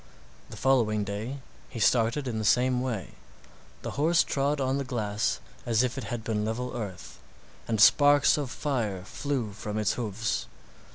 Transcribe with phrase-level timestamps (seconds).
[0.49, 3.09] The following day he started in the same way;
[3.83, 7.19] the horse trod on the glass as if it had been level earth,
[7.67, 10.47] and sparks of fire flew from its hoofs.